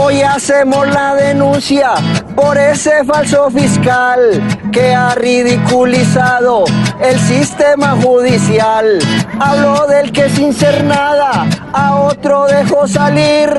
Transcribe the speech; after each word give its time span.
Hoy 0.00 0.22
hacemos 0.22 0.88
la 0.88 1.14
denuncia 1.14 1.90
por 2.34 2.58
ese 2.58 3.04
falso 3.04 3.48
fiscal 3.50 4.42
que 4.72 4.92
ha 4.92 5.14
ridiculizado 5.14 6.64
el 7.00 7.20
sistema 7.20 7.96
judicial. 8.02 8.98
Habló 9.38 9.86
del 9.86 10.10
que 10.10 10.28
sin 10.28 10.52
ser 10.52 10.82
nada 10.82 11.46
a 11.72 11.96
otro 11.96 12.46
dejó 12.46 12.88
salir. 12.88 13.50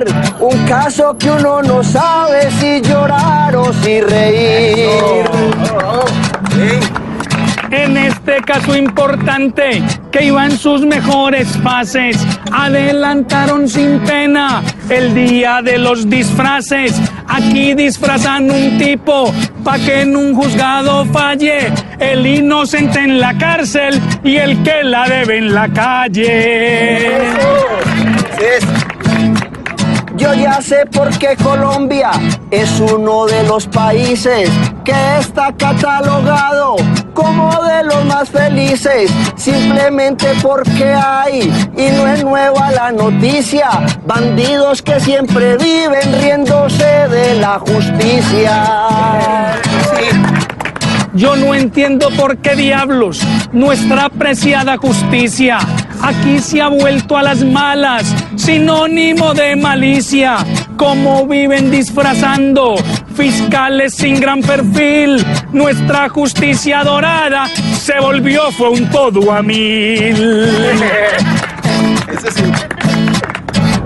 Un 0.41 0.65
caso 0.65 1.17
que 1.17 1.31
uno 1.31 1.61
no 1.61 1.81
sabe 1.81 2.51
si 2.59 2.81
llorar 2.81 3.55
o 3.55 3.71
si 3.71 4.01
reír. 4.01 5.25
Caso 8.43 8.75
importante, 8.75 9.81
que 10.11 10.25
iba 10.25 10.45
en 10.45 10.57
sus 10.57 10.85
mejores 10.85 11.47
fases, 11.63 12.17
adelantaron 12.51 13.67
sin 13.67 13.99
pena 13.99 14.63
el 14.89 15.13
día 15.13 15.61
de 15.63 15.77
los 15.77 16.09
disfraces. 16.09 16.99
Aquí 17.27 17.73
disfrazan 17.73 18.49
un 18.49 18.77
tipo 18.77 19.33
pa' 19.63 19.77
que 19.79 20.01
en 20.01 20.15
un 20.15 20.35
juzgado 20.35 21.05
falle 21.05 21.71
el 21.99 22.25
inocente 22.25 22.99
en 22.99 23.19
la 23.19 23.37
cárcel 23.37 24.01
y 24.23 24.37
el 24.37 24.61
que 24.63 24.83
la 24.83 25.07
debe 25.07 25.37
en 25.37 25.53
la 25.53 25.67
calle. 25.69 27.11
Yo 30.17 30.33
ya 30.33 30.61
sé 30.61 30.85
por 30.85 31.09
qué 31.19 31.35
Colombia 31.35 32.11
es 32.49 32.79
uno 32.79 33.25
de 33.25 33.43
los 33.43 33.67
países 33.67 34.49
que 34.85 34.93
está 35.19 35.51
catalogado 35.57 36.77
como 37.13 37.51
de 37.63 37.74
felices, 38.29 39.11
simplemente 39.35 40.27
porque 40.41 40.93
hay, 40.93 41.41
y 41.75 41.97
no 41.97 42.07
es 42.07 42.23
nueva 42.23 42.71
la 42.71 42.91
noticia, 42.91 43.69
bandidos 44.05 44.81
que 44.81 44.99
siempre 44.99 45.57
viven 45.57 46.21
riéndose 46.21 47.07
de 47.09 47.35
la 47.35 47.59
justicia. 47.59 49.61
Yo 51.15 51.35
no 51.35 51.55
entiendo 51.55 52.09
por 52.11 52.37
qué 52.37 52.55
diablos 52.55 53.21
nuestra 53.53 54.05
apreciada 54.05 54.77
justicia 54.77 55.59
aquí 56.05 56.39
se 56.39 56.61
ha 56.61 56.67
vuelto 56.67 57.17
a 57.17 57.23
las 57.23 57.43
malas, 57.43 58.13
sinónimo 58.35 59.33
de 59.33 59.55
malicia. 59.55 60.37
Como 60.77 61.25
viven 61.25 61.71
disfrazando 61.71 62.75
fiscales 63.15 63.95
sin 63.95 64.19
gran 64.19 64.41
perfil, 64.41 65.25
nuestra 65.51 66.09
justicia 66.09 66.83
dorada 66.83 67.47
se 67.47 67.99
volvió 67.99 68.51
fue 68.51 68.69
un 68.69 68.89
todo 68.89 69.31
a 69.31 69.41
mil. 69.41 70.15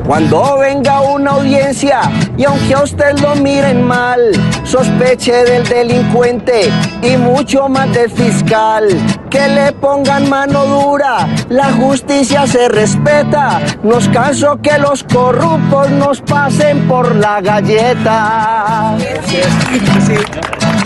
Cuando 0.10 0.58
venga 0.60 1.02
una 1.02 1.34
audiencia 1.34 2.02
y 2.36 2.44
aunque 2.44 2.74
a 2.74 2.82
usted 2.82 3.20
lo 3.20 3.36
miren 3.36 3.84
mal, 3.84 4.20
sospeche 4.64 5.32
del 5.32 5.64
delincuente 5.68 6.72
y 7.04 7.16
mucho 7.16 7.70
más 7.70 7.94
del 7.94 8.10
fiscal. 8.10 8.88
Que 9.30 9.48
le 9.48 9.72
pongan 9.74 10.28
mano 10.28 10.66
dura, 10.66 11.28
la 11.50 11.72
justicia 11.74 12.48
se 12.48 12.70
respeta. 12.70 13.62
Nos 13.84 14.10
canso 14.10 14.60
que 14.60 14.80
los 14.80 15.04
corruptos 15.04 15.92
nos 15.92 16.22
pasen 16.22 16.88
por 16.88 17.16
la 17.16 17.40
galleta. 17.40 18.98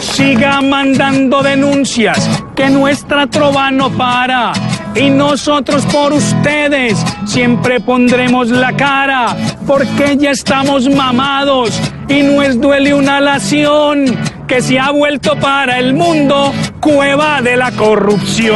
Siga 0.01 0.59
mandando 0.59 1.41
denuncias, 1.41 2.29
que 2.55 2.69
nuestra 2.69 3.27
trova 3.27 3.71
no 3.71 3.89
para. 3.89 4.51
Y 4.95 5.09
nosotros 5.09 5.85
por 5.87 6.13
ustedes 6.13 7.03
siempre 7.25 7.79
pondremos 7.79 8.49
la 8.49 8.73
cara, 8.73 9.35
porque 9.65 10.15
ya 10.17 10.31
estamos 10.31 10.87
mamados 10.87 11.71
y 12.07 12.21
nos 12.21 12.59
duele 12.61 12.93
una 12.93 13.19
lación 13.19 14.05
que 14.47 14.61
se 14.61 14.77
ha 14.79 14.91
vuelto 14.91 15.35
para 15.37 15.79
el 15.79 15.93
mundo 15.93 16.53
cueva 16.79 17.41
de 17.41 17.57
la 17.57 17.71
corrupción. 17.71 18.53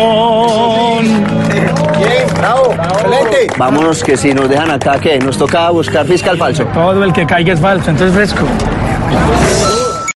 Vámonos 3.57 4.03
que 4.03 4.15
si 4.15 4.33
nos 4.33 4.47
dejan 4.47 4.69
acá, 4.69 4.99
que 4.99 5.17
nos 5.17 5.37
toca 5.37 5.69
buscar 5.71 6.05
fiscal 6.05 6.37
falso. 6.37 6.65
Todo 6.65 7.03
el 7.03 7.13
que 7.13 7.25
caiga 7.25 7.53
es 7.53 7.59
falso, 7.59 7.89
entonces 7.89 8.13
fresco. 8.15 8.45